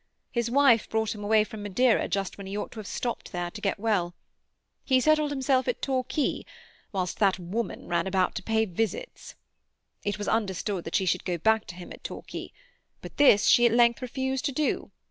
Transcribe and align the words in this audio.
His 0.31 0.49
wife 0.49 0.89
brought 0.89 1.13
him 1.13 1.23
away 1.23 1.43
from 1.43 1.61
Madeira 1.61 2.07
just 2.07 2.35
when 2.35 2.47
he 2.47 2.57
ought 2.57 2.71
to 2.71 2.79
have 2.79 2.87
stopped 2.87 3.31
there 3.31 3.51
to 3.51 3.61
get 3.61 3.77
well. 3.79 4.15
He 4.83 4.99
settled 4.99 5.29
himself 5.29 5.67
at 5.67 5.79
Torquay, 5.79 6.43
whilst 6.91 7.19
that 7.19 7.37
woman 7.37 7.87
ran 7.87 8.07
about 8.07 8.33
to 8.37 8.41
pay 8.41 8.65
visits. 8.65 9.35
It 10.03 10.17
was 10.17 10.27
understood 10.27 10.85
that 10.85 10.95
she 10.95 11.05
should 11.05 11.23
go 11.23 11.37
back 11.37 11.67
to 11.67 11.75
him 11.75 11.93
at 11.93 12.03
Torquay, 12.03 12.51
but 13.03 13.17
this 13.17 13.45
she 13.45 13.67
at 13.67 13.73
length 13.73 14.01
refused 14.01 14.45
to 14.45 14.51
do. 14.51 14.89